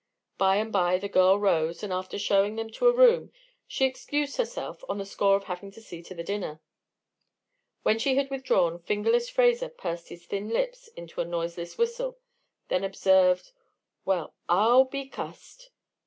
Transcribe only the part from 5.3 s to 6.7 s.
of having to see to the dinner.